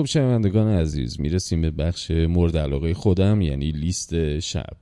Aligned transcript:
خب 0.00 0.06
شنوندگان 0.06 0.68
عزیز 0.68 1.20
می‌رسیم 1.20 1.60
به 1.60 1.70
بخش 1.70 2.10
مورد 2.10 2.56
علاقه 2.56 2.94
خودم 2.94 3.40
یعنی 3.40 3.70
لیست 3.70 4.38
شب 4.38 4.76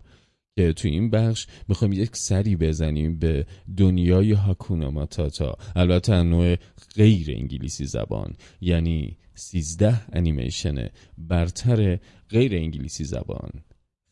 که 0.56 0.72
تو 0.72 0.88
این 0.88 1.10
بخش 1.10 1.46
می‌خوایم 1.68 1.92
یک 1.92 2.16
سری 2.16 2.56
بزنیم 2.56 3.18
به 3.18 3.46
دنیای 3.76 4.32
Hakuna 4.32 4.90
Matata 4.90 5.58
البته 5.76 6.22
نوع 6.22 6.56
غیر 6.96 7.30
انگلیسی 7.30 7.84
زبان 7.84 8.34
یعنی 8.60 9.16
سیزده 9.34 10.00
انیمیشن 10.12 10.88
برتر 11.18 11.98
غیر 12.30 12.54
انگلیسی 12.54 13.04
زبان 13.04 13.50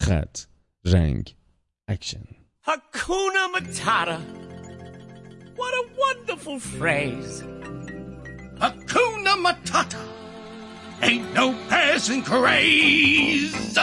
خط 0.00 0.38
رنگ 0.84 1.34
اکشن 1.88 2.24
Hakuna 2.68 3.42
Matata. 3.54 4.18
What 5.58 5.72
a 5.82 5.84
wonderful 6.02 6.58
phrase. 6.58 7.34
Hakuna 8.62 9.34
Matata. 9.44 10.25
Ain't 11.01 11.33
no 11.33 11.55
passing 11.69 12.21
craze. 12.23 13.77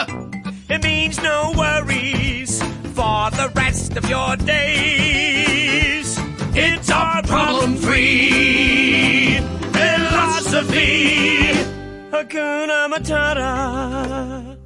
It 0.69 0.83
means 0.83 1.21
no 1.21 1.53
worries 1.57 2.61
for 2.97 3.29
the 3.31 3.51
rest 3.55 3.97
of 3.97 4.09
your 4.09 4.35
days. 4.37 6.17
It's 6.55 6.89
our 6.91 7.21
problem 7.23 7.75
free 7.77 9.39
philosophy. 9.73 11.51
Hakuna 12.11 12.79
Matata. 12.93 14.57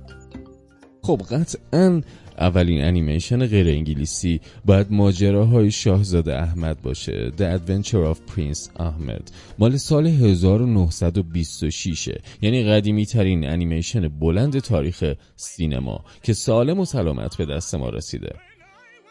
خب 1.04 1.22
قطعا 1.22 2.02
اولین 2.39 2.85
انیمیشن 2.85 3.47
غیر 3.47 3.69
انگلیسی 3.69 4.41
باید 4.65 4.87
ماجراهای 4.91 5.71
شاهزاده 5.71 6.43
احمد 6.43 6.83
باشه. 6.83 7.33
The 7.39 7.59
Adventure 7.59 8.15
of 8.15 8.19
Prince 8.33 8.81
احمد 8.81 9.31
مال 9.59 9.77
سال 9.77 10.07
1926 10.07 12.09
یعنی 12.43 12.65
قدیمی 12.65 13.07
ترین 13.07 13.49
انیمیشن 13.49 14.09
بلند 14.09 14.59
تاریخ 14.59 15.05
سینما 15.37 16.05
که 16.23 16.33
سالم 16.33 16.81
و 16.81 16.85
سلامت 16.85 17.37
به 17.37 17.47
دست 17.47 17.75
ما 17.75 17.89
رسیده. 17.89 18.33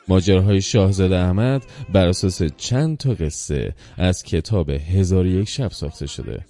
ماجراهای 0.08 0.62
شاهزاده 0.62 1.18
احمد 1.18 1.64
بر 1.94 2.08
اساس 2.08 2.42
چند 2.58 2.98
تا 2.98 3.14
قصه 3.14 3.74
از 3.98 4.24
کتاب 4.24 4.70
هزار 4.70 5.26
یک 5.26 5.50
شب 5.50 5.72
ساخته 5.72 6.08
شده. 6.08 6.46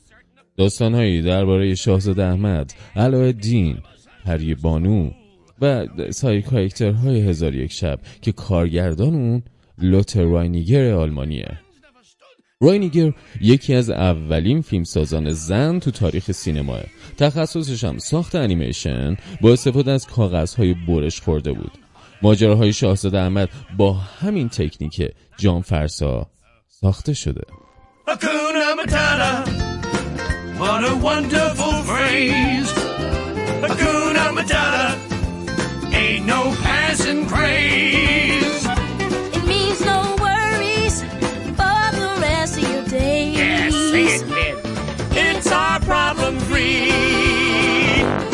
داستانهایی 0.57 1.21
درباره 1.21 1.75
شاهزاده 1.75 2.25
احمد 2.25 2.73
علایالدین 2.95 3.77
پری 4.25 4.55
بانو 4.55 5.09
و 5.61 5.87
سایر 6.11 6.41
کارکترهای 6.41 7.21
هزار 7.21 7.55
یک 7.55 7.71
شب 7.71 7.99
که 8.21 8.31
کارگردان 8.31 9.15
اون 9.15 9.43
لوتر 9.77 10.23
راینیگر 10.23 10.93
آلمانیه 10.93 11.59
راینیگر 12.61 13.13
یکی 13.41 13.73
از 13.73 13.89
اولین 13.89 14.61
فیلمسازان 14.61 15.31
زن 15.31 15.79
تو 15.79 15.91
تاریخ 15.91 16.31
سینماه 16.31 16.83
تخصصش 17.17 17.83
هم 17.83 17.97
ساخت 17.97 18.35
انیمیشن 18.35 19.17
با 19.41 19.53
استفاده 19.53 19.91
از 19.91 20.07
کاغذهای 20.07 20.75
برش 20.87 21.21
خورده 21.21 21.53
بود 21.53 21.71
ماجراهای 22.21 22.73
شاهزاده 22.73 23.19
احمد 23.19 23.49
با 23.77 23.93
همین 23.93 24.49
تکنیک 24.49 25.11
جان 25.37 25.61
فرسا 25.61 26.27
ساخته 26.67 27.13
شده. 27.13 27.41
What 30.59 30.83
a 30.83 30.95
wonderful 30.95 31.75
phrase. 31.89 32.71
Hakuna 33.61 34.31
Matata. 34.31 35.06
No 36.27 36.53
passing 36.61 37.25
craze. 37.25 38.65
It 39.33 39.45
means 39.47 39.79
no 39.79 40.13
worries 40.19 41.01
for 41.59 41.79
the 42.01 42.17
rest 42.19 42.57
of 42.57 42.69
your 42.69 42.83
days. 42.83 43.37
Yes, 43.37 43.73
sing 43.73 44.07
it, 44.07 44.21
kid. 44.27 44.55
It's 45.15 45.49
our 45.49 45.79
problem 45.79 46.37
free. 46.39 46.91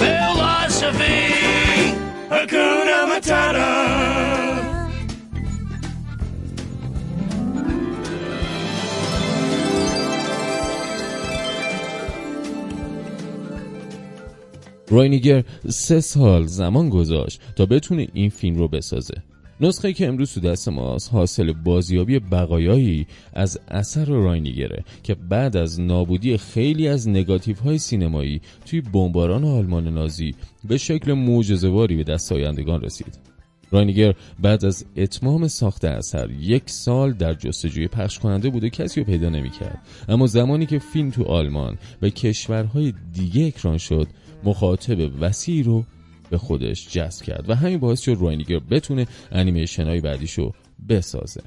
Philosophy. 0.01 1.29
Hakuna 2.33 3.05
Matata. 3.11 4.22
راینیگر 14.93 15.43
سه 15.69 15.99
سال 15.99 16.45
زمان 16.45 16.89
گذاشت 16.89 17.41
تا 17.55 17.65
بتونه 17.65 18.07
این 18.13 18.29
فیلم 18.29 18.55
رو 18.55 18.67
بسازه. 18.67 19.13
نسخه 19.61 19.93
که 19.93 20.07
امروز 20.07 20.33
تو 20.33 20.39
دست 20.39 20.69
ماست 20.69 21.13
حاصل 21.13 21.53
بازیابی 21.53 22.19
بقایایی 22.19 23.07
از 23.33 23.59
اثر 23.67 24.05
راینیگره 24.05 24.83
که 25.03 25.15
بعد 25.15 25.57
از 25.57 25.79
نابودی 25.79 26.37
خیلی 26.37 26.87
از 26.87 27.09
نگاتیف 27.09 27.59
های 27.59 27.77
سینمایی 27.77 28.41
توی 28.65 28.81
بمباران 28.81 29.43
آلمان 29.43 29.87
نازی 29.87 30.35
به 30.67 30.77
شکل 30.77 31.13
معجزه‌واری 31.13 31.95
به 31.95 32.03
دست 32.03 32.31
آیندگان 32.31 32.81
رسید. 32.81 33.19
راینیگر 33.71 34.13
بعد 34.39 34.65
از 34.65 34.85
اتمام 34.97 35.47
ساخت 35.47 35.85
اثر 35.85 36.31
یک 36.31 36.69
سال 36.69 37.13
در 37.13 37.33
جستجوی 37.33 37.87
پخش 37.87 38.19
کننده 38.19 38.49
بود 38.49 38.63
و 38.63 38.69
کسی 38.69 38.99
رو 38.99 39.05
پیدا 39.05 39.29
نمی‌کرد. 39.29 39.81
اما 40.09 40.27
زمانی 40.27 40.65
که 40.65 40.79
فیلم 40.79 41.09
تو 41.09 41.23
آلمان 41.23 41.77
و 42.01 42.09
کشورهای 42.09 42.93
دیگه 43.13 43.45
اکران 43.45 43.77
شد 43.77 44.07
مخاطب 44.45 45.11
وسیعی 45.21 45.63
رو 45.63 45.83
به 46.29 46.37
خودش 46.37 46.89
جذب 46.89 47.23
کرد 47.23 47.49
و 47.49 47.55
همین 47.55 47.77
باعث 47.77 48.01
شد 48.01 48.17
راینیگر 48.19 48.59
بتونه 48.59 49.07
انیمیشن 49.31 49.85
های 49.85 50.01
بعدیشو 50.01 50.51
بسازه. 50.89 51.41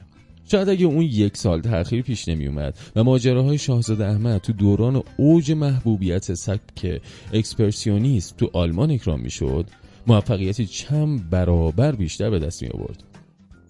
شاید 0.48 0.68
اگه 0.68 0.86
اون 0.86 1.02
یک 1.02 1.36
سال 1.36 1.60
تأخیر 1.60 2.02
پیش 2.02 2.28
نمی 2.28 2.46
اومد 2.46 2.78
و 2.96 3.04
ماجراهای 3.04 3.58
شاهزاده 3.58 4.06
احمد 4.06 4.40
تو 4.40 4.52
دوران 4.52 5.02
اوج 5.16 5.52
محبوبیت 5.52 6.34
سبک 6.34 7.00
اکسپرسیونیست 7.32 8.36
تو 8.36 8.50
آلمان 8.52 8.90
اکران 8.90 9.20
می‌شد 9.20 9.66
موفقیتی 10.06 10.66
چند 10.66 11.30
برابر 11.30 11.92
بیشتر 11.92 12.30
به 12.30 12.38
دست 12.38 12.62
می 12.62 12.68
آورد 12.68 13.02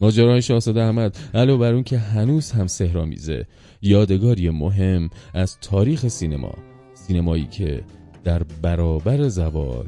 ماجراهای 0.00 0.42
شاهزاده 0.42 0.82
احمد 0.82 1.16
علاوه 1.34 1.60
بر 1.60 1.72
اون 1.72 1.82
که 1.82 1.98
هنوز 1.98 2.50
هم 2.50 2.66
سهرامیزه 2.66 3.46
یادگاری 3.82 4.50
مهم 4.50 5.10
از 5.34 5.58
تاریخ 5.60 6.08
سینما 6.08 6.54
سینمایی 6.94 7.46
که 7.46 7.84
در 8.26 8.42
برابر 8.62 9.28
زوال 9.28 9.86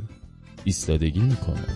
ایستادگی 0.64 1.20
می‌کنه 1.20 1.66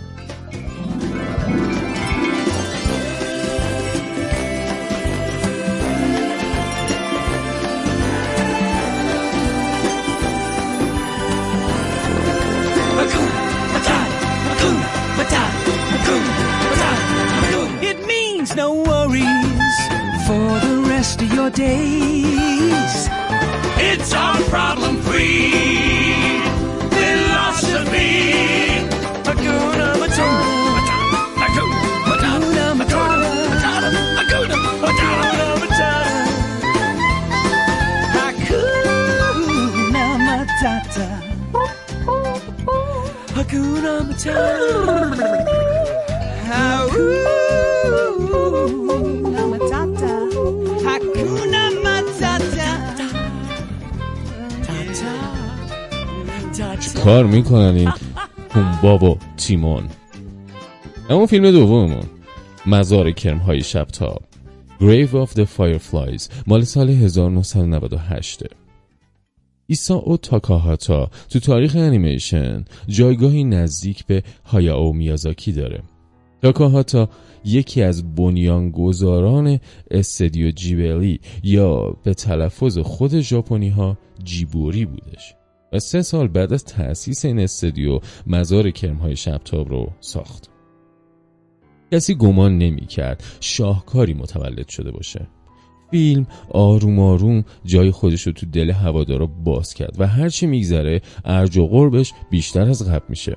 It. 21.54 22.11
Matata. 43.82 44.62
کار 57.04 57.26
می‌کنن 57.26 57.74
این 57.76 57.92
پومبا 58.50 58.98
و 58.98 59.18
تیمون؟ 59.36 59.88
اما 61.10 61.26
فیلم 61.26 61.50
دوممون. 61.50 62.04
مزار 62.66 63.14
های 63.46 63.62
شبتاب. 63.62 64.22
Grave 64.80 65.12
of 65.12 65.30
the 65.34 65.46
Fireflies 65.58 66.28
مال 66.46 66.64
سال 66.64 66.90
1998 66.90 68.61
ایسا 69.72 69.94
او 69.94 70.16
تاکاهاتا 70.16 71.10
تو 71.30 71.40
تاریخ 71.40 71.76
انیمیشن 71.76 72.64
جایگاهی 72.88 73.44
نزدیک 73.44 74.06
به 74.06 74.22
هایاو 74.44 74.92
میازاکی 74.92 75.52
داره. 75.52 75.82
تاکاهاتا 76.42 77.08
یکی 77.44 77.82
از 77.82 78.14
بنیانگذاران 78.14 79.60
استدیو 79.90 80.50
جیبلی 80.50 81.20
یا 81.42 81.96
به 82.04 82.14
تلفظ 82.14 82.78
خود 82.78 83.20
ژاپنی 83.20 83.68
ها 83.68 83.98
جیبوری 84.24 84.84
بودش 84.84 85.34
و 85.72 85.78
سه 85.78 86.02
سال 86.02 86.28
بعد 86.28 86.52
از 86.52 86.64
تأسیس 86.64 87.24
این 87.24 87.38
استدیو 87.38 88.00
مزار 88.26 88.70
کرمهای 88.70 89.16
شبتاب 89.16 89.68
رو 89.68 89.92
ساخت. 90.00 90.50
کسی 91.92 92.14
گمان 92.14 92.58
نمی 92.58 92.86
کرد 92.86 93.24
شاهکاری 93.40 94.14
متولد 94.14 94.68
شده 94.68 94.90
باشه. 94.90 95.28
فیلم 95.92 96.26
آروم 96.50 96.98
آروم 96.98 97.44
جای 97.64 97.90
خودش 97.90 98.22
رو 98.26 98.32
تو 98.32 98.46
دل 98.46 98.70
هوادارا 98.70 99.26
باز 99.26 99.74
کرد 99.74 99.96
و 99.98 100.06
هرچی 100.06 100.46
میگذره 100.46 101.00
ارج 101.24 101.58
و 101.58 101.66
قربش 101.66 102.12
بیشتر 102.30 102.68
از 102.68 102.88
قبل 102.88 103.04
میشه 103.08 103.36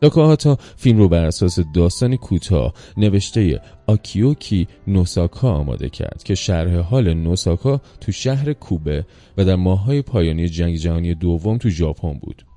داکاهاتا 0.00 0.58
فیلم 0.76 0.98
رو 0.98 1.08
بر 1.08 1.24
اساس 1.24 1.58
داستان 1.74 2.16
کوتاه 2.16 2.74
نوشته 2.96 3.60
آکیوکی 3.86 4.68
نوساکا 4.86 5.50
آماده 5.52 5.88
کرد 5.88 6.22
که 6.22 6.34
شرح 6.34 6.78
حال 6.78 7.14
نوساکا 7.14 7.80
تو 8.00 8.12
شهر 8.12 8.52
کوبه 8.52 9.06
و 9.36 9.44
در 9.44 9.56
ماههای 9.56 10.02
پایانی 10.02 10.48
جنگ 10.48 10.76
جهانی 10.76 11.14
دوم 11.14 11.58
تو 11.58 11.68
ژاپن 11.68 12.12
بود. 12.12 12.49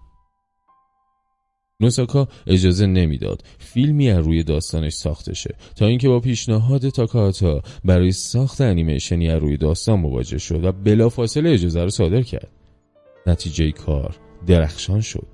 نوساکا 1.84 2.28
اجازه 2.48 2.86
نمی‌داد 2.86 3.44
فیلمی 3.60 4.10
از 4.10 4.26
روی 4.26 4.44
داستانش 4.44 4.94
ساخته 4.94 5.34
شه 5.34 5.56
تا 5.76 5.86
اینکه 5.86 6.08
با 6.08 6.20
پیشنهاد 6.20 6.90
تاکاهاتا 6.90 7.62
برای 7.86 8.12
ساخت 8.12 8.62
انیمیشنی 8.62 9.30
از 9.30 9.42
روی 9.42 9.58
داستان 9.58 10.00
مواجه 10.00 10.38
شد 10.38 10.64
و 10.64 10.72
بلافاصله 10.72 11.50
اجازه 11.50 11.84
رو 11.84 11.90
صادر 11.90 12.22
کرد. 12.22 12.52
نتیجه 13.28 13.72
کار 13.72 14.16
درخشان 14.48 15.02
شد. 15.02 15.28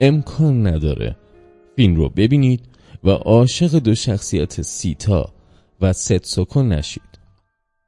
امکان 0.00 0.66
نداره 0.66 1.16
فیلم 1.76 1.94
رو 1.94 2.08
ببینید 2.08 2.60
و 3.04 3.10
عاشق 3.10 3.78
دو 3.78 3.94
شخصیت 3.94 4.62
سیتا 4.62 5.32
و 5.80 5.92
ستسوکو 5.92 6.62
نشید 6.62 7.11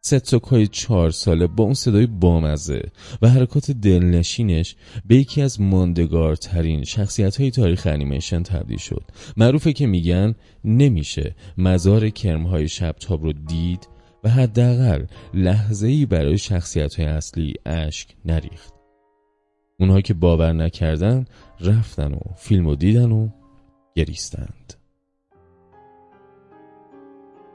ستسوکوی 0.07 0.67
چهار 0.67 1.11
ساله 1.11 1.47
با 1.47 1.65
اون 1.65 1.75
صدای 1.75 2.07
بامزه 2.07 2.83
و 3.23 3.29
حرکات 3.29 3.71
دلنشینش 3.71 4.77
به 5.07 5.17
یکی 5.17 5.43
از 5.43 5.61
ماندگارترین 5.61 6.85
شخصیت 6.85 7.41
های 7.41 7.51
تاریخ 7.51 7.87
انیمیشن 7.87 8.43
تبدیل 8.43 8.79
شد. 8.79 9.05
معروفه 9.37 9.73
که 9.73 9.87
میگن 9.87 10.35
نمیشه 10.65 11.35
مزار 11.59 12.11
کرمهای 12.11 12.69
شبتاب 12.69 13.23
رو 13.23 13.33
دید 13.33 13.89
و 14.25 14.29
حداقل 14.29 15.05
لحظه 15.35 15.87
ای 15.87 16.07
برای 16.07 16.39
شخصیت 16.39 16.95
های 16.95 17.07
اصلی 17.07 17.55
اشک 17.67 18.09
نریخت. 18.25 18.73
اونها 19.81 20.01
که 20.01 20.15
باور 20.15 20.53
نکردن 20.53 21.25
رفتن 21.61 22.13
و 22.13 22.21
فیلم 22.37 22.67
و 22.67 22.75
دیدن 22.75 23.13
و 23.13 23.29
گریستند. 23.95 24.84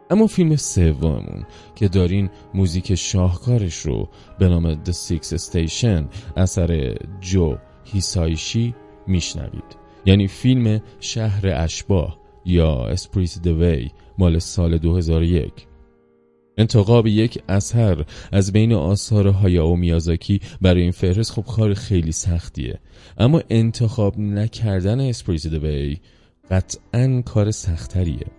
اما 0.10 0.28
فیلم 0.28 0.56
سوممون 0.56 1.46
که 1.76 1.88
دارین 1.88 2.30
موزیک 2.54 2.96
شاهکارش 2.96 3.76
رو 3.76 4.10
به 4.40 4.48
نام 4.48 4.84
The 4.84 4.92
Six 4.92 5.38
Station 5.38 6.04
اثر 6.38 6.98
جو 7.22 7.56
هیسایشی 7.84 8.76
میشنوید. 9.08 9.80
یعنی 10.06 10.28
فیلم 10.28 10.82
شهر 11.00 11.48
اشباه 11.48 12.20
یا 12.46 12.86
اسپریت 12.86 13.42
دوی 13.42 13.92
مال 14.18 14.40
سال 14.40 14.78
2001 14.78 15.70
انتخاب 16.60 17.08
یک. 17.08 17.44
اثر 17.50 18.06
از 18.32 18.52
بین 18.52 18.74
آثار 18.74 19.28
هایاو 19.28 19.76
میازاکی 19.76 20.40
برای 20.62 20.82
این 20.82 20.92
فهرست 20.92 21.32
خب 21.32 21.46
کار 21.46 21.74
خیلی 21.74 22.12
سختیه. 22.12 22.80
اما 23.18 23.42
انتخاب 23.50 24.20
نکردن 24.20 25.00
اسپریت 25.00 25.48
دوی 25.48 25.98
قطعا 26.52 27.22
کار 27.26 27.52
سختریه. 27.52 28.39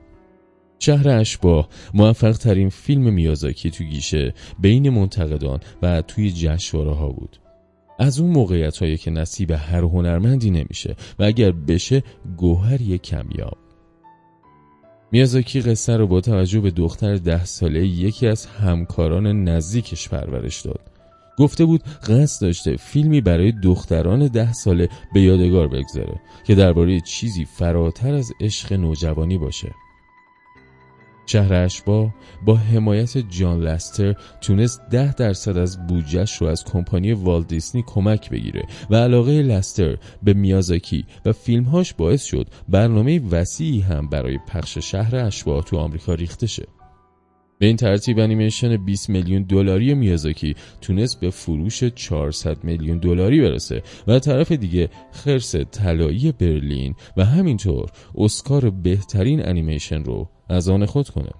شهر 0.82 1.08
اشباه 1.08 1.68
موفق 1.94 2.32
ترین 2.32 2.68
فیلم 2.68 3.12
میازاکی 3.12 3.70
تو 3.70 3.84
گیشه 3.84 4.34
بین 4.58 4.90
منتقدان 4.90 5.60
و 5.82 6.02
توی 6.02 6.32
جشنواره 6.32 6.94
ها 6.94 7.08
بود. 7.08 7.40
از 7.98 8.20
اون 8.20 8.30
موقعیت 8.30 8.76
هایی 8.76 8.96
که 8.96 9.10
نصیب 9.10 9.50
هر 9.50 9.82
هنرمندی 9.82 10.50
نمیشه 10.50 10.96
و 11.18 11.24
اگر 11.24 11.52
بشه 11.52 12.02
گوهری 12.36 12.98
کمیاب. 12.98 13.58
میازاکی 15.12 15.60
قصه 15.60 15.96
رو 15.96 16.06
با 16.06 16.20
توجه 16.20 16.60
به 16.60 16.70
دختر 16.70 17.16
ده 17.16 17.44
ساله 17.44 17.86
یکی 17.86 18.26
از 18.26 18.46
همکاران 18.46 19.44
نزدیکش 19.44 20.08
پرورش 20.08 20.60
داد. 20.60 20.80
گفته 21.38 21.64
بود 21.64 21.82
قصد 21.82 22.42
داشته 22.42 22.76
فیلمی 22.76 23.20
برای 23.20 23.52
دختران 23.52 24.26
ده 24.26 24.52
ساله 24.52 24.88
به 25.14 25.20
یادگار 25.20 25.68
بگذاره 25.68 26.20
که 26.46 26.54
درباره 26.54 27.00
چیزی 27.00 27.44
فراتر 27.44 28.14
از 28.14 28.32
عشق 28.40 28.72
نوجوانی 28.72 29.38
باشه. 29.38 29.74
شهر 31.30 31.54
اشبا 31.54 32.10
با 32.44 32.56
حمایت 32.56 33.18
جان 33.18 33.60
لستر 33.60 34.14
تونست 34.40 34.82
ده 34.90 35.14
درصد 35.14 35.58
از 35.58 35.86
بودجهش 35.86 36.36
رو 36.36 36.46
از 36.46 36.64
کمپانی 36.64 37.12
والت 37.12 37.48
دیسنی 37.48 37.84
کمک 37.86 38.30
بگیره 38.30 38.62
و 38.90 38.96
علاقه 38.96 39.42
لستر 39.42 39.96
به 40.22 40.34
میازاکی 40.34 41.04
و 41.24 41.32
فیلمهاش 41.32 41.94
باعث 41.94 42.24
شد 42.24 42.48
برنامه 42.68 43.20
وسیعی 43.30 43.80
هم 43.80 44.08
برای 44.08 44.38
پخش 44.48 44.78
شهر 44.78 45.16
اشبا 45.16 45.60
تو 45.60 45.76
آمریکا 45.76 46.14
ریخته 46.14 46.46
شه. 46.46 46.66
به 47.58 47.66
این 47.66 47.76
ترتیب 47.76 48.18
انیمیشن 48.18 48.76
20 48.76 49.10
میلیون 49.10 49.42
دلاری 49.42 49.94
میازاکی 49.94 50.54
تونست 50.80 51.20
به 51.20 51.30
فروش 51.30 51.84
400 51.84 52.64
میلیون 52.64 52.98
دلاری 52.98 53.40
برسه 53.40 53.82
و 54.06 54.18
طرف 54.18 54.52
دیگه 54.52 54.88
خرس 55.12 55.56
طلایی 55.56 56.32
برلین 56.32 56.94
و 57.16 57.24
همینطور 57.24 57.90
اسکار 58.14 58.70
بهترین 58.70 59.48
انیمیشن 59.48 60.04
رو 60.04 60.28
از 60.50 60.68
آن 60.68 60.86
خود 60.86 61.08
کنه 61.08 61.30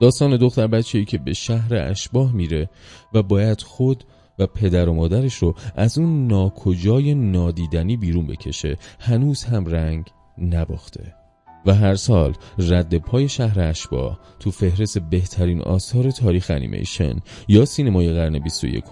داستان 0.00 0.36
دختر 0.36 0.66
بچه‌ای 0.66 1.04
که 1.04 1.18
به 1.18 1.32
شهر 1.32 1.74
اشباه 1.74 2.32
میره 2.32 2.70
و 3.14 3.22
باید 3.22 3.60
خود 3.60 4.04
و 4.38 4.46
پدر 4.46 4.88
و 4.88 4.94
مادرش 4.94 5.34
رو 5.34 5.54
از 5.76 5.98
اون 5.98 6.26
ناکجای 6.26 7.14
نادیدنی 7.14 7.96
بیرون 7.96 8.26
بکشه 8.26 8.76
هنوز 9.00 9.44
هم 9.44 9.66
رنگ 9.66 10.06
نباخته. 10.38 11.14
و 11.66 11.74
هر 11.74 11.94
سال 11.94 12.34
رد 12.58 12.98
پای 12.98 13.28
شهر 13.28 13.60
اشباه 13.60 14.20
تو 14.40 14.50
فهرست 14.50 14.98
بهترین 14.98 15.62
آثار 15.62 16.10
تاریخ 16.10 16.50
انیمیشن 16.50 17.20
یا 17.48 17.64
سینمای 17.64 18.12
قرن 18.12 18.38
21 18.38 18.84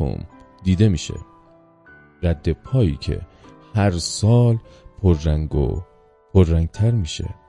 دیده 0.65 0.89
میشه. 0.89 1.15
رد 2.23 2.53
پایی 2.53 2.97
که 2.97 3.21
هر 3.75 3.91
سال 3.91 4.59
پررنگ 5.03 5.55
و 5.55 5.83
پررنگتر 6.35 6.91
میشه. 6.91 7.40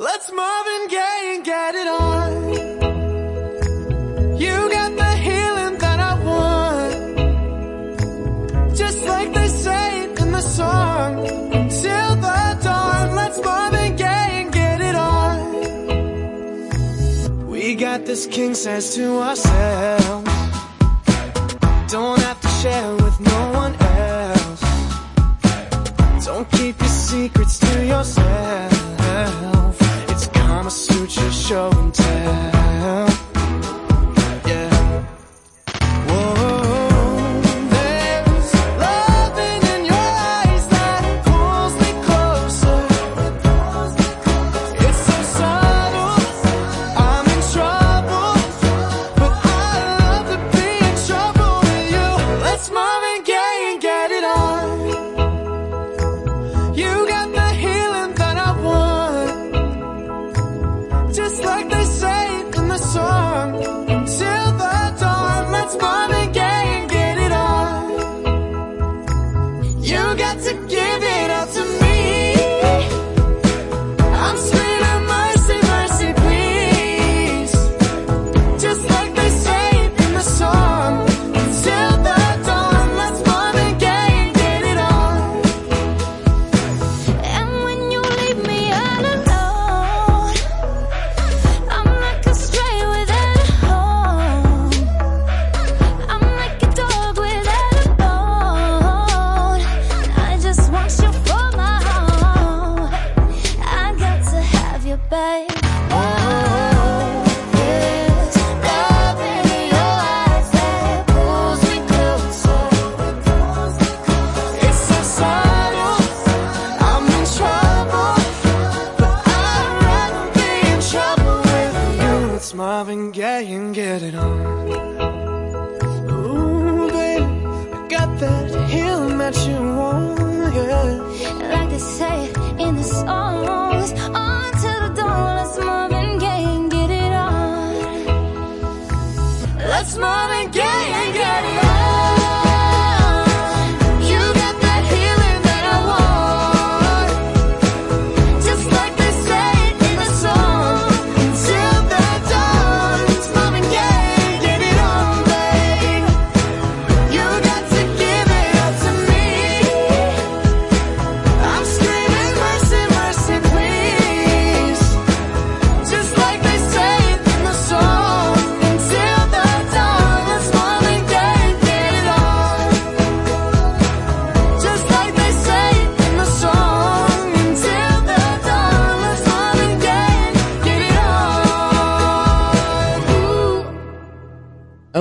Let's 0.00 0.30
Marvin 0.30 0.86
Gaye 0.86 1.34
and 1.34 1.44
get 1.44 1.74
it 1.74 1.88
on. 1.88 2.52
You 4.38 4.70
got 4.70 4.96
the 4.96 5.12
healing 5.16 5.78
that 5.78 5.98
I 5.98 6.14
want. 6.22 6.94
Just 8.76 9.02
like 9.04 9.34
they 9.34 9.48
say 9.48 10.04
it 10.04 10.20
in 10.20 10.30
the 10.30 10.40
song. 10.40 11.26
Till 11.26 12.14
the 12.14 12.58
dawn, 12.62 13.16
let's 13.16 13.40
Marvin 13.42 13.96
Gaye 13.96 14.42
and 14.42 14.52
get 14.52 14.80
it 14.80 14.94
on. 14.94 15.48
We 17.48 17.74
got 17.74 18.06
this 18.06 18.28
king 18.28 18.54
says 18.54 18.94
to 18.94 19.18
ourselves. 19.18 20.30
Don't 21.90 22.20
have 22.20 22.40
to 22.40 22.48
share 22.60 22.94
with 22.94 23.18
no 23.18 23.50
one 23.50 23.74
else. 23.74 24.62
Don't 26.24 26.48
keep 26.52 26.78
your 26.78 26.88
secrets 26.88 27.58
to 27.58 27.84
yourself. 27.84 28.77
show 31.48 31.70
and 31.70 31.94
tell. 31.94 32.57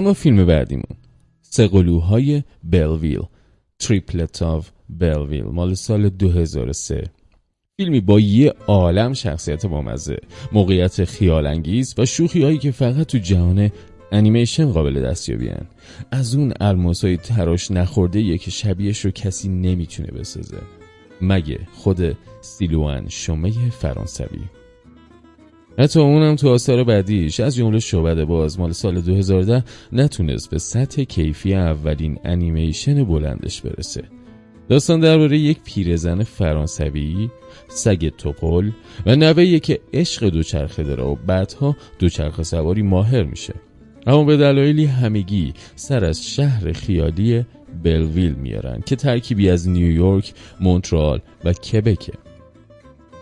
اما 0.07 0.13
فیلم 0.13 0.45
بعدیمون. 0.45 0.97
سه‌قلوهای 1.41 2.43
بلویل. 2.63 3.21
Triplets 3.79 4.41
of 4.41 4.69
Belleville. 4.89 5.43
مال 5.43 5.73
سال 5.73 6.09
2003 6.09 7.03
فیلمی 7.77 8.01
با 8.01 8.19
یه 8.19 8.53
عالم 8.67 9.13
شخصیت 9.13 9.65
بامزه. 9.65 10.17
موقعیت 10.51 11.05
خیال 11.05 11.47
انگیز 11.47 11.95
و 11.97 12.05
شوخی 12.05 12.43
هایی 12.43 12.57
که 12.57 12.71
فقط 12.71 13.07
تو 13.07 13.17
جهان 13.17 13.71
انیمیشن 14.11 14.71
قابل 14.71 15.01
دستیابی 15.03 15.47
هن. 15.47 15.65
از 16.11 16.35
اون 16.35 16.53
الماس 16.59 17.05
های 17.05 17.17
تراش 17.17 17.71
نخورده 17.71 18.21
یه 18.21 18.37
که 18.37 18.51
شبیهش 18.51 19.05
رو 19.05 19.11
کسی 19.11 19.49
نمی‌تونه 19.49 20.11
بسازه. 20.11 20.57
مگه 21.21 21.59
خود 21.73 22.17
سیلوان 22.41 23.09
شومه 23.09 23.69
فرانسوی؟ 23.69 24.56
حتی 25.79 25.99
اونم 25.99 26.35
تو 26.35 26.49
آثار 26.49 26.83
بعدیش. 26.83 27.39
از 27.39 27.55
جمله 27.55 27.79
شعبده 27.79 28.25
باز 28.25 28.59
مال 28.59 28.71
سال 28.71 29.01
2010 29.01 29.63
نتونست 29.93 30.49
به 30.49 30.59
سطح 30.59 31.03
کیفی 31.03 31.53
اولین 31.53 32.19
انیمیشن 32.23 33.03
بلندش 33.03 33.61
برسه. 33.61 34.03
داستان 34.69 34.99
درباره 34.99 35.37
یک 35.37 35.59
پیرزن 35.63 36.23
فرانسوی 36.23 37.29
سگ 37.67 38.09
توپل 38.17 38.71
و 39.05 39.15
نوهی 39.15 39.59
که 39.59 39.79
عشق 39.93 40.29
دوچرخه 40.29 40.83
داره 40.83 41.03
و 41.03 41.15
بعدها 41.15 41.75
دوچرخه 41.99 42.43
سواری 42.43 42.81
ماهر 42.81 43.23
میشه. 43.23 43.53
اما 44.07 44.23
به 44.23 44.37
دلایلی 44.37 44.85
همگی 44.85 45.53
سر 45.75 46.05
از 46.05 46.27
شهر 46.27 46.71
خیالی 46.71 47.45
بلویل 47.83 48.33
میارن 48.33 48.81
که 48.85 48.95
ترکیبی 48.95 49.49
از 49.49 49.69
نیویورک، 49.69 50.33
مونترال 50.59 51.21
و 51.45 51.53
کبکه. 51.53 52.13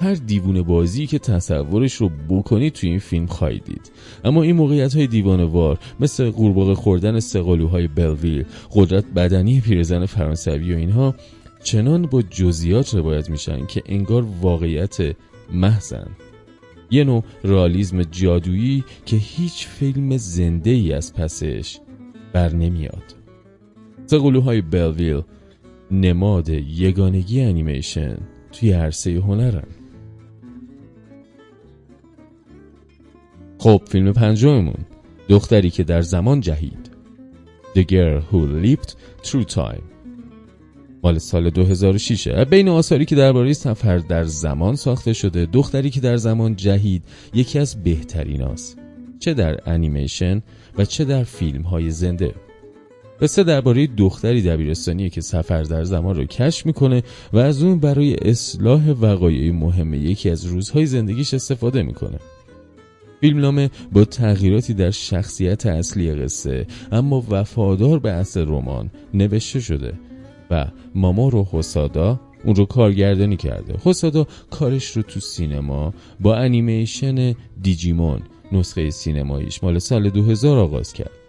هر 0.01 0.13
دیوونه 0.13 0.61
بازی 0.61 1.07
که 1.07 1.19
تصورش 1.19 1.93
رو 1.93 2.11
بکنید 2.29 2.73
تو 2.73 2.87
این 2.87 2.99
فیلم 2.99 3.25
خواهید 3.25 3.63
دید. 3.63 3.91
اما 4.23 4.43
این 4.43 4.55
موقعیت 4.55 4.95
های 4.95 5.07
دیوانه 5.07 5.45
وار 5.45 5.79
مثل 5.99 6.29
قورباغه 6.29 6.75
خوردن 6.75 7.19
سقالوهای 7.19 7.87
بلویل 7.87 8.45
قدرت 8.71 9.05
بدنی 9.15 9.61
پیرزن 9.61 10.05
فرانسوی 10.05 10.73
و 10.73 10.77
اینها 10.77 11.15
چنان 11.63 12.05
با 12.05 12.21
جزئیات 12.21 12.95
روایت 12.95 13.29
میشن 13.29 13.65
که 13.65 13.81
انگار 13.85 14.25
واقعیت 14.41 15.15
محزن 15.53 16.07
یه 16.91 17.03
نوع 17.03 17.23
رالیزم 17.43 18.03
جادویی 18.03 18.83
که 19.05 19.15
هیچ 19.15 19.67
فیلم 19.67 20.17
زنده 20.17 20.69
ای 20.69 20.93
از 20.93 21.13
پسش 21.13 21.79
بر 22.33 22.53
نمیاد. 22.53 23.15
سقلوهای 24.05 24.61
بلویل 24.61 25.21
نماد 25.91 26.49
یگانگی 26.49 27.41
انیمیشن 27.41 28.17
توی 28.51 28.71
عرصه 28.71 29.11
هنرن. 29.11 29.67
خب 33.65 33.81
فیلم 33.87 34.13
پنجممون. 34.13 34.85
دختری 35.29 35.69
که 35.69 35.83
در 35.83 36.01
زمان 36.01 36.41
جهید. 36.41 36.89
The 37.75 37.81
Girl 37.81 38.21
Who 38.31 38.65
Leaped 38.65 38.89
Through 39.23 39.53
Time. 39.55 39.81
مال 41.03 41.17
سال 41.17 41.49
2006 41.49 42.27
بین 42.27 42.69
آثاری 42.69 43.05
که 43.05 43.15
درباره 43.15 43.53
سفر 43.53 43.97
در 43.97 44.23
زمان 44.23 44.75
ساخته 44.75 45.13
شده 45.13 45.45
دختری 45.45 45.89
که 45.89 45.99
در 45.99 46.17
زمان 46.17 46.55
جهید 46.55 47.03
یکی 47.33 47.59
از 47.59 47.83
بهترین 47.83 48.43
است 48.43 48.77
چه 49.19 49.33
در 49.33 49.59
انیمیشن 49.65 50.41
و 50.77 50.85
چه 50.85 51.05
در 51.05 51.23
فیلم 51.23 51.61
های 51.61 51.91
زنده. 51.91 52.35
قصه 53.21 53.43
درباره 53.43 53.87
دختری 53.87 54.41
دبیرستانی 54.41 55.09
که 55.09 55.21
سفر 55.21 55.63
در 55.63 55.83
زمان 55.83 56.15
رو 56.15 56.25
کشف 56.25 56.65
می‌کنه 56.65 57.03
و 57.33 57.37
از 57.37 57.63
اون 57.63 57.79
برای 57.79 58.15
اصلاح 58.15 58.89
وقایع 58.89 59.51
مهم 59.51 59.93
یکی 59.93 60.29
از 60.29 60.45
روزهای 60.45 60.85
زندگیش 60.85 61.33
استفاده 61.33 61.83
می‌کنه. 61.83 62.19
فیلمنامه 63.21 63.69
با 63.91 64.05
تغییراتی 64.05 64.73
در 64.73 64.91
شخصیت 64.91 65.65
اصلی 65.65 66.15
قصه 66.15 66.67
اما 66.91 67.23
وفادار 67.29 67.99
به 67.99 68.11
اصل 68.11 68.45
رمان 68.47 68.91
نوشته 69.13 69.59
شده 69.59 69.93
و 70.51 70.67
مامورو 70.95 71.47
حسادا 71.51 72.19
اون 72.45 72.55
رو 72.55 72.65
کارگردانی 72.65 73.37
کرده. 73.37 73.75
حسادا 73.83 74.27
کارش 74.51 74.85
رو 74.97 75.01
تو 75.01 75.19
سینما 75.19 75.93
با 76.19 76.35
انیمیشن 76.35 77.35
دیجیمون 77.61 78.21
نسخه 78.51 78.89
سینماییش 78.89 79.63
مال 79.63 79.79
سال 79.79 80.09
2000 80.09 80.57
آغاز 80.57 80.93
کرد. 80.93 81.24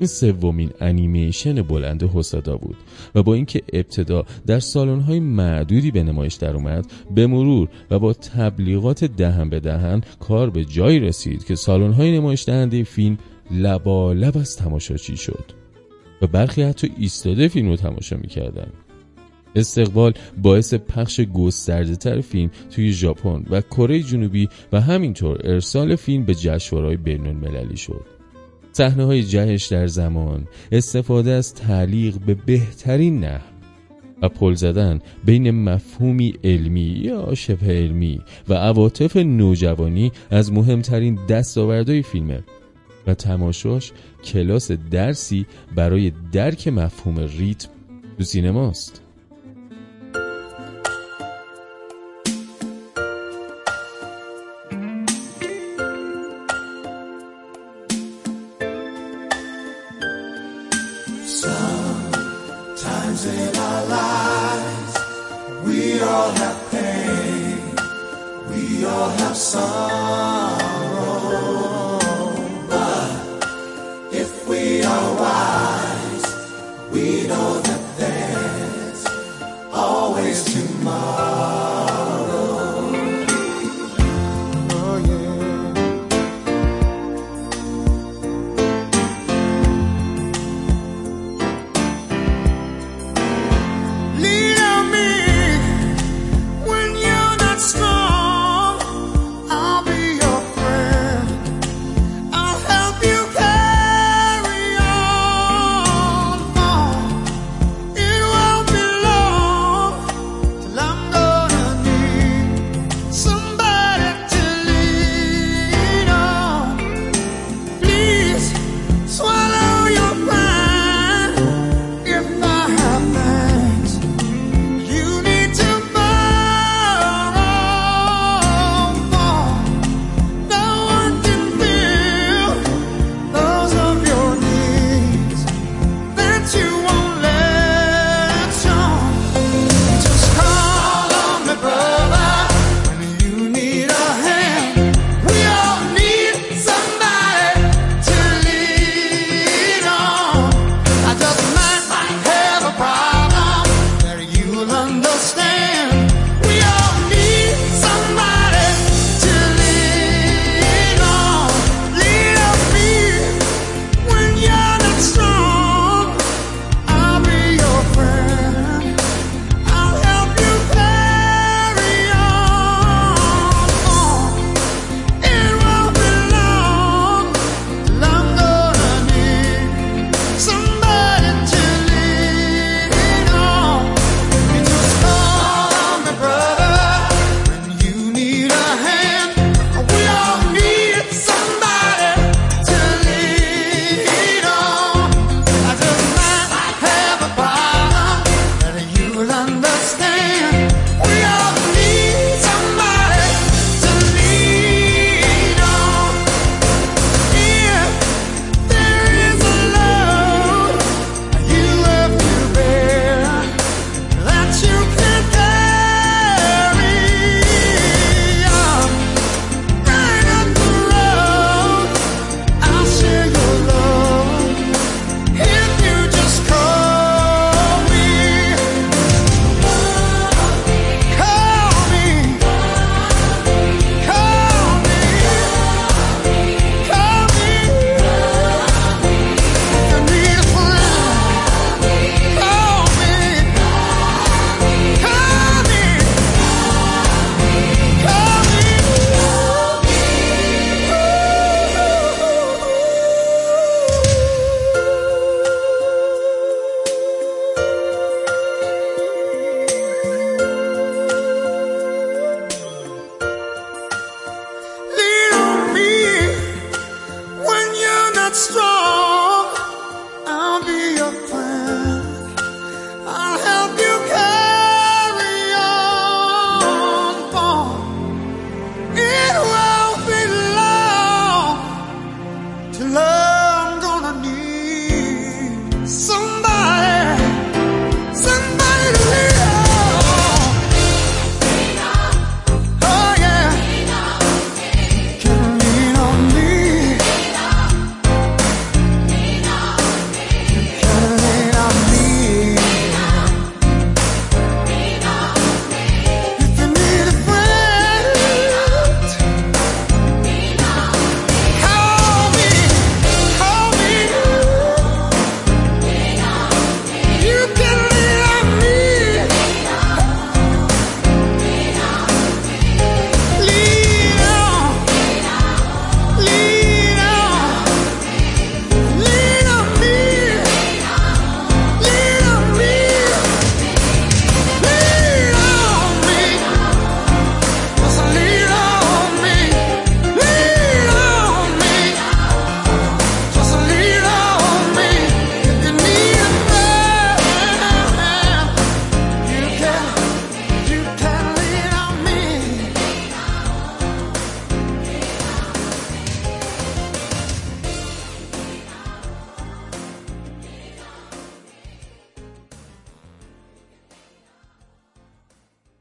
این 0.00 0.06
سومین 0.06 0.70
انیمیشن 0.80 1.62
بلند 1.62 2.02
حسادا 2.02 2.56
بود 2.56 2.76
و 3.14 3.22
با 3.22 3.34
اینکه 3.34 3.62
ابتدا 3.72 4.24
در 4.46 4.60
سالن‌های 4.60 5.20
معدودی 5.20 5.90
به 5.90 6.02
نمایش 6.02 6.34
در 6.34 6.54
اومد 6.56 6.86
به 7.14 7.26
مرور 7.26 7.68
و 7.90 7.98
با 7.98 8.12
تبلیغات 8.12 9.04
دهن 9.04 9.48
به 9.48 9.60
دهن 9.60 10.00
کار 10.20 10.50
به 10.50 10.64
جایی 10.64 11.00
رسید 11.00 11.44
که 11.44 11.54
سالن‌های 11.54 12.18
نمایش 12.18 12.44
دهنده 12.46 12.84
فیلم 12.84 13.18
لبالب 13.50 14.38
از 14.38 14.56
تماشاچی 14.56 15.16
شد 15.16 15.44
و 16.22 16.26
برخی 16.26 16.62
حتی 16.62 16.90
ایستاده 16.98 17.48
فیلم 17.48 17.68
رو 17.68 17.76
تماشا 17.76 18.16
می‌کردن. 18.16 18.68
استقبال 19.56 20.12
باعث 20.42 20.74
پخش 20.74 21.20
گسترده 21.20 21.96
تر 21.96 22.20
فیلم 22.20 22.50
توی 22.70 22.92
ژاپن 22.92 23.44
و 23.50 23.60
کره 23.60 24.00
جنوبی 24.00 24.48
و 24.72 24.80
همینطور 24.80 25.40
ارسال 25.44 25.96
فیلم 25.96 26.24
به 26.24 26.34
جشنواره‌های 26.34 26.96
بین‌المللی 26.96 27.76
شد. 27.76 28.04
صحنه 28.72 29.04
های 29.04 29.22
جهش 29.22 29.66
در 29.66 29.86
زمان 29.86 30.46
استفاده 30.72 31.30
از 31.30 31.54
تعلیق 31.54 32.18
به 32.18 32.34
بهترین 32.34 33.24
نحو 33.24 33.50
و 34.22 34.28
پل 34.28 34.54
زدن 34.54 34.98
بین 35.24 35.50
مفهومی 35.50 36.34
علمی 36.44 36.80
یا 36.80 37.34
شبه 37.34 37.66
علمی 37.66 38.20
و 38.48 38.54
عواطف 38.54 39.16
نوجوانی 39.16 40.12
از 40.30 40.52
مهمترین 40.52 41.14
دستاوردهای 41.28 42.02
فیلمه 42.02 42.42
و 43.06 43.14
تماشاش 43.14 43.92
کلاس 44.24 44.70
درسی 44.72 45.46
برای 45.76 46.12
درک 46.32 46.68
مفهوم 46.68 47.18
ریتم 47.18 47.68
تو 48.18 48.24
سینماست. 48.24 49.09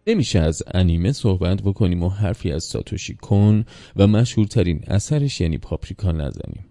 نمیشه 0.10 0.39
از 0.39 0.63
انیمه 0.74 1.12
صحبت 1.12 1.62
بکنیم 1.62 2.04
و 2.04 2.10
حرفی 2.10 2.52
از 2.52 2.63
ساتوشی 2.63 3.15
کن 3.15 3.65
و 3.95 4.08
مشهورترین 4.08 4.84
اثرش 4.88 5.41
یعنی 5.41 5.58
پاپریکا 5.58 6.12
نزنیم. 6.12 6.65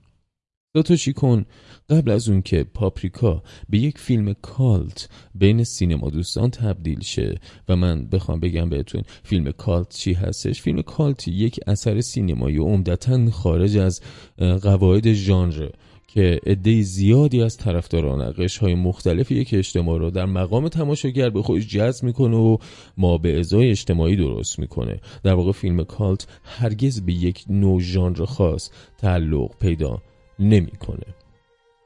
ساتوشی 0.76 1.12
کن 1.12 1.44
قبل 1.90 2.10
از 2.10 2.28
اون 2.28 2.42
که 2.42 2.64
پاپریکا 2.64 3.42
به 3.68 3.78
یک 3.78 3.98
فیلم 3.98 4.32
کالت 4.42 5.08
بین 5.34 5.64
سینما 5.64 6.10
دوستان 6.10 6.50
تبدیل 6.50 7.00
شه 7.00 7.40
و 7.68 7.76
من 7.76 8.06
بخوام 8.06 8.40
بگم 8.40 8.68
بهتون 8.68 9.02
فیلم 9.22 9.52
کالت 9.52 9.94
چی 9.94 10.12
هستش. 10.12 10.62
فیلم 10.62 10.82
کالت 10.82 11.28
یک 11.28 11.60
اثر 11.66 12.00
سینمایی 12.00 12.58
و 12.58 12.64
عمدتا 12.64 13.30
خارج 13.30 13.76
از 13.76 14.00
قواعد 14.38 15.12
ژانر 15.12 15.68
که 16.08 16.40
عده 16.46 16.82
زیادی 16.82 17.42
از 17.42 17.56
طرفداران 17.56 18.22
نقش 18.22 18.58
های 18.58 18.74
مختلف 18.74 19.30
یک 19.30 19.50
اجتماع 19.52 19.98
رو 19.98 20.10
در 20.10 20.26
مقام 20.26 20.68
تماشاگر 20.68 21.30
به 21.30 21.42
خودش 21.42 21.66
جذب 21.66 22.04
می‌کنه 22.04 22.36
و 22.36 22.56
ما 22.96 23.18
به 23.18 23.38
ازای 23.38 23.70
اجتماعی 23.70 24.16
درست 24.16 24.58
می‌کنه. 24.58 25.00
در 25.22 25.34
واقع 25.34 25.52
فیلم 25.52 25.84
cult 25.84 26.26
هرگز 26.44 27.00
به 27.00 27.12
یک 27.12 27.44
نوع 27.48 27.80
ژانر 27.80 28.24
خاص 28.24 28.70
تعلق 28.98 29.50
پیدا 29.60 30.02
نمی‌کنه. 30.38 31.06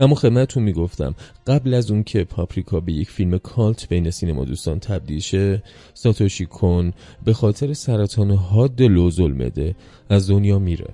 اما 0.01 0.15
خدمتتون 0.15 0.63
می‌گفتم 0.63 1.15
قبل 1.47 1.75
از 1.75 1.91
اون 1.91 2.03
که 2.03 2.25
پاپریکا 2.25 2.81
به 2.81 2.93
یک 2.93 3.11
فیلم 3.11 3.39
cult 3.39 3.89
بین 3.89 4.11
سینما 4.11 4.45
دوستان 4.45 4.79
تبدیل 4.79 5.21
شه 5.21 5.63
ساتوشی 5.95 6.47
کن 6.47 6.93
به 7.25 7.33
خاطر 7.33 7.73
سرطان 7.73 8.31
حاد 8.31 8.83
لوزالمعده 8.83 9.75
از 10.09 10.31
دنیا 10.31 10.59
میره. 10.59 10.89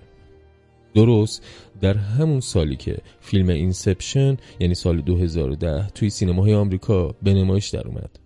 درست 0.95 1.43
در 1.81 1.97
همون 1.97 2.41
سالی 2.41 2.77
که 2.77 2.99
فیلم 3.21 3.49
Inception 3.49 4.37
یعنی 4.61 4.75
سال 4.75 5.01
2010 5.01 5.89
توی 5.89 6.11
سینماهای 6.11 6.55
آمریکا 6.55 7.15
به 7.23 7.35
نمایش 7.35 7.69
در 7.69 7.89
اومد. 7.89 8.19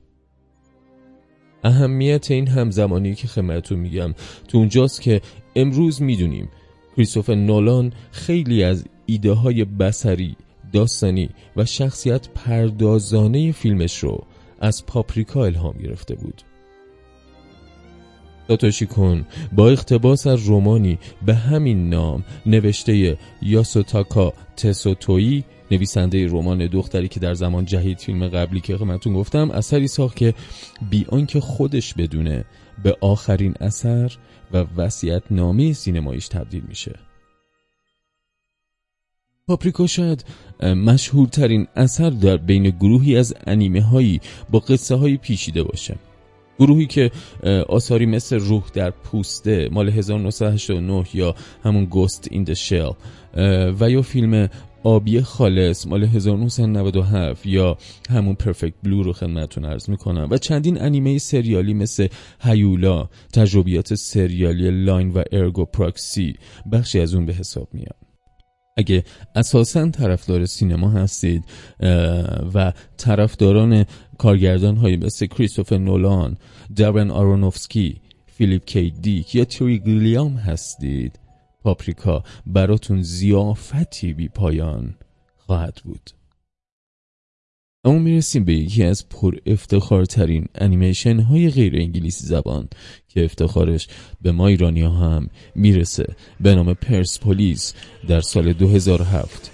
اهمیت 1.65 2.31
این 2.31 2.49
همزمانی 2.49 3.15
که 3.15 3.29
خدمتتون 3.29 3.79
میگم 3.79 4.15
تو 4.49 4.59
اونجاست 4.59 5.03
که 5.03 5.21
امروز 5.57 6.03
می‌دونیم 6.03 6.49
کریستوفر 6.97 7.35
نولان 7.35 7.93
خیلی 8.11 8.65
از 8.65 8.85
ایده 9.07 9.33
های 9.33 9.65
بسری 9.65 10.37
داستانی 10.73 11.31
و 11.57 11.65
شخصیت 11.65 12.29
پردازانه 12.29 13.53
فیلمش 13.53 13.99
رو 13.99 14.27
از 14.61 14.87
پاپریکا 14.87 15.45
الهام 15.45 15.75
گرفته 15.79 16.15
بود. 16.15 16.43
ساتوشی 18.49 18.87
کن. 18.87 19.27
با 19.53 19.69
اقتباس 19.69 20.27
از 20.27 20.47
رومانی 20.47 20.99
به 21.27 21.35
همین 21.35 21.91
نام 21.91 22.25
نوشته 22.47 23.19
یاسوتاکا 23.43 24.33
تسوتویی 24.57 25.45
نویسنده 25.71 26.27
رمان 26.27 26.67
دختری 26.67 27.09
که 27.09 27.21
در 27.21 27.35
زمان 27.35 27.65
جهید 27.65 27.99
فیلم 27.99 28.29
قبلی 28.29 28.61
که 28.61 28.77
خدمتتون 28.77 29.13
گفتم 29.15 29.51
اثری 29.51 29.89
ساخت 29.89 30.17
که 30.17 30.35
بی 30.91 31.07
آنکه 31.09 31.41
خودش 31.41 31.95
بدونه 31.95 32.45
به 32.83 32.97
آخرین 33.01 33.55
اثر 33.61 34.17
و 34.53 34.65
وصیت 34.77 35.23
نامه 35.31 35.73
سینماییش 35.73 36.29
تبدیل 36.29 36.63
میشه. 36.69 36.99
پاپریکا 39.47 39.87
شاید 39.87 40.25
مشهورترین 40.63 41.67
اثر 41.77 42.11
در 42.11 42.37
بین 42.37 42.71
گروهی 42.71 43.17
از 43.17 43.35
انیمه 43.47 43.83
هایی 43.83 44.21
با 44.51 44.59
قصه 44.59 44.95
های 44.95 45.17
پیچیده 45.17 45.63
باشه. 45.63 45.97
گروهی 46.59 46.87
که 46.87 47.11
آثاری 47.69 48.07
مثل 48.07 48.39
روح 48.39 48.63
در 48.75 48.91
پوسته 48.91 49.69
مال 49.73 49.89
1989 49.89 51.05
یا 51.15 51.35
همون 51.65 51.85
گوست 51.85 52.29
این 52.31 52.55
شل 52.55 52.91
و 53.81 53.91
یا 53.91 54.03
فیلم 54.03 54.49
آبی 54.85 55.21
خالص 55.21 55.87
مال 55.87 56.05
1997 56.05 57.47
یا 57.47 57.77
همون 58.11 58.35
Perfect 58.35 58.75
Blue 58.83 59.03
رو 59.03 59.13
خدمتتون 59.13 59.65
عرض 59.65 59.91
می‌کنم. 59.91 60.29
و 60.31 60.39
چندین 60.39 60.83
انیمه 60.83 61.19
سریالی 61.19 61.75
مثل 61.75 62.07
هیولا 62.41 63.09
تجربیات 63.33 63.95
سریالی 63.95 64.71
لین 64.71 65.11
و 65.11 65.23
Ergo 65.33 65.65
Proxy 65.65 66.35
بخشی 66.73 67.01
از 67.01 67.15
اون 67.15 67.27
به 67.27 67.33
حساب 67.33 67.69
میاد. 67.73 67.97
اگه 68.77 69.05
اساسا 69.37 69.91
طرفدار 69.91 70.47
سینما 70.47 70.91
هستید 70.91 71.45
و 72.55 72.73
طرفداران 72.97 73.87
کارگردان 74.23 74.77
های 74.77 74.97
مثل 74.97 75.27
کریستوفر 75.27 75.79
نولان، 75.79 76.37
درن 76.77 77.11
آرونوفسکی، 77.11 78.01
فیلیپ 78.27 78.65
کی 78.65 78.91
دیک 78.91 79.35
یا 79.35 79.45
تری 79.45 79.79
گیلیام 79.79 80.37
هستید. 80.37 81.19
پاپریکا 81.63 82.25
براتون 82.47 83.03
ضیافتی 83.03 84.13
بی 84.13 84.29
پایان 84.29 84.95
خواهد 85.37 85.81
بود. 85.85 86.11
اما 87.85 87.99
می‌رسیم 87.99 88.45
به 88.45 88.55
یکی 88.55 88.83
از 88.85 89.09
پر 89.09 89.37
افتخارترین 89.47 90.47
انیمیشن 90.55 91.21
های 91.21 91.51
غیر 91.51 91.77
انگلیسی 91.77 92.27
زبان 92.27 92.69
که 93.09 93.25
افتخارش 93.25 93.89
به 94.23 94.33
ما 94.33 94.47
ایرانی 94.47 94.83
ها 94.83 94.91
هم 94.91 95.29
می‌رسه. 95.55 96.15
به 96.41 96.55
نام 96.55 96.75
پرسپولیس 96.75 97.75
در 98.09 98.21
سال 98.21 98.53
2007 98.53 99.52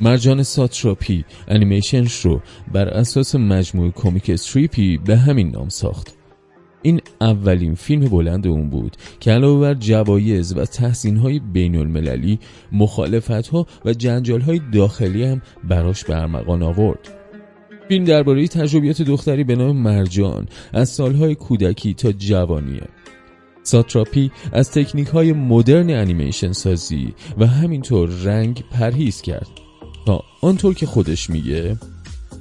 مرجان 0.00 0.42
ساتراپی 0.42 1.24
انیمیشنش 1.48 2.20
رو 2.20 2.40
بر 2.72 2.88
اساس 2.88 3.34
مجموعه 3.34 3.90
کمیک 3.90 4.30
استریپی 4.30 4.98
به 4.98 5.16
همین 5.16 5.50
نام 5.50 5.68
ساخت. 5.68 6.16
این 6.82 7.00
اولین 7.20 7.74
فیلم 7.74 8.08
بلند 8.08 8.46
اون 8.46 8.70
بود 8.70 8.96
که 9.20 9.30
علاوه 9.30 9.60
بر 9.60 9.74
جوایز 9.74 10.56
و 10.56 10.64
تحسین 10.64 11.16
های 11.16 11.38
بین 11.38 11.76
المللی 11.76 12.38
مخالفت 12.72 13.48
ها 13.48 13.66
و 13.84 13.92
جنجال 13.92 14.40
های 14.40 14.60
داخلی 14.72 15.24
هم 15.24 15.42
براش 15.64 16.04
برمغان 16.04 16.62
آورد. 16.62 17.08
فیلم 17.88 18.04
درباره 18.04 18.48
تجربیات 18.48 19.02
دختری 19.02 19.44
به 19.44 19.56
نام 19.56 19.76
مرجان 19.76 20.48
از 20.72 20.88
سالهای 20.88 21.34
کودکی 21.34 21.94
تا 21.94 22.12
جوانیه. 22.12 22.88
ساتراپی 23.62 24.30
از 24.52 24.70
تکنیک 24.70 25.08
های 25.08 25.32
مدرن 25.32 25.90
انیمیشن 25.90 26.52
سازی 26.52 27.14
و 27.38 27.46
همینطور 27.46 28.08
رنگ 28.08 28.64
پرهیز 28.70 29.22
کرد. 29.22 29.65
آنطور 30.46 30.74
که 30.74 30.86
خودش 30.86 31.30
میگه 31.30 31.76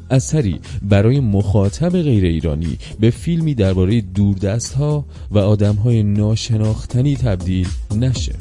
اثری 0.09 0.59
برای 0.81 1.19
مخاطب 1.19 2.01
غیر 2.01 2.25
ایرانی 2.25 2.77
به 2.99 3.09
فیلمی 3.09 3.55
درباره 3.55 4.01
دوردست 4.01 4.73
ها 4.73 5.05
و 5.31 5.39
آدم 5.39 5.75
های 5.75 6.03
ناشناختنی 6.03 7.15
تبدیل 7.15 7.67
نشه. 7.95 8.35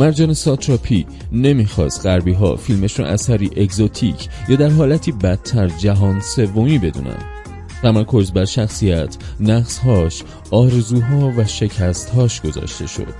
مرجان 0.00 0.34
ساتراپی 0.34 1.06
نمی‌خواست 1.32 2.06
غربی 2.06 2.32
ها 2.32 2.56
فیلمش 2.56 2.98
رو 2.98 3.04
اثری 3.04 3.50
اگزوتیک 3.56 4.28
یا 4.48 4.56
در 4.56 4.68
حالتی 4.70 5.12
بدتر 5.12 5.68
جهان 5.68 6.20
سومی 6.20 6.78
بدونن. 6.78 7.18
تمرکز 7.82 8.32
بر 8.32 8.44
شخصیت، 8.44 9.16
نقصهاش، 9.40 10.22
آرزوها 10.50 11.32
و 11.36 11.44
شکستهاش 11.44 12.40
گذاشته 12.40 12.86
شد. 12.86 13.14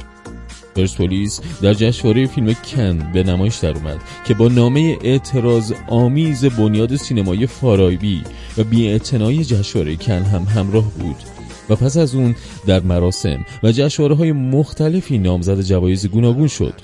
پرسپولیس 0.76 1.40
در 1.62 1.74
جشنواره 1.74 2.26
فیلم 2.26 2.54
کن 2.54 3.12
به 3.12 3.22
نمایش 3.22 3.56
در 3.56 3.70
اومد 3.70 4.00
که 4.24 4.34
با 4.34 4.48
نامه 4.48 4.98
اعتراض 5.02 5.72
آمیز 5.88 6.44
بنیاد 6.44 6.96
سینمایی 6.96 7.46
فارابی 7.46 8.22
و 8.58 8.64
بی‌اعتنایی 8.64 9.44
جشنواره 9.44 9.96
کن 9.96 10.22
هم 10.22 10.42
همراه 10.42 10.90
بود. 10.90 11.39
و 11.70 11.76
پس 11.76 11.96
از 11.96 12.14
اون 12.14 12.34
در 12.66 12.80
مراسم 12.80 13.44
و 13.62 13.72
جشنواره 13.72 14.14
های 14.14 14.32
مختلفی 14.32 15.18
نامزد 15.18 15.60
جوایز 15.60 16.06
گوناگون 16.06 16.48
شد. 16.48 16.74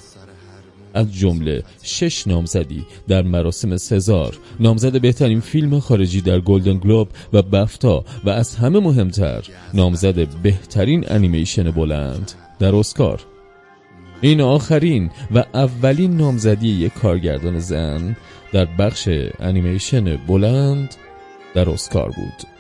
از 0.94 1.14
جمله 1.14 1.62
شش 1.83 2.27
نامزدی 2.27 2.87
در 3.09 3.22
مراسم 3.22 3.77
سزار 3.77 4.38
نامزد 4.61 5.01
بهترین 5.01 5.40
فیلم 5.40 5.81
خارجی 5.81 6.20
در 6.20 6.40
گلدن 6.40 6.79
گلوب 6.79 7.09
و 7.33 7.42
بفتا 7.42 8.05
و 8.25 8.31
از 8.31 8.57
همه 8.57 8.81
مهمتر 8.81 9.44
نامزد 9.75 10.29
بهترین 10.42 11.05
انیمیشن 11.09 11.70
بلند 11.70 12.33
در 12.59 12.77
اسکار. 12.77 13.20
این 14.20 14.40
آخرین 14.40 15.11
و 15.35 15.44
اولین 15.55 16.16
نامزدی 16.16 16.68
یک 16.68 16.92
کارگردان 16.92 17.59
زن 17.59 18.16
در 18.53 18.64
بخش 18.64 19.09
انیمیشن 19.40 20.16
بلند 20.16 20.94
در 21.55 21.70
اسکار 21.70 22.11
بود. 22.11 22.56